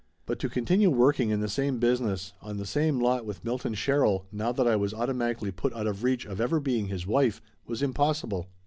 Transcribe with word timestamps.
But 0.25 0.39
to 0.39 0.49
continue 0.49 0.89
working 0.89 1.29
in 1.29 1.41
the 1.41 1.47
same 1.47 1.77
business, 1.77 2.33
on 2.41 2.57
the 2.57 2.65
same 2.65 2.99
lot 2.99 3.23
with 3.23 3.45
Milton 3.45 3.75
Sherrill 3.75 4.25
now 4.31 4.51
that 4.51 4.65
I 4.67 4.75
was 4.75 4.95
automatically 4.95 5.51
put 5.51 5.73
out 5.75 5.85
of 5.85 6.03
reach 6.03 6.25
of 6.25 6.41
ever 6.41 6.59
being 6.59 6.87
his 6.87 7.05
wife, 7.05 7.39
was 7.67 7.83
impossible. 7.83 8.49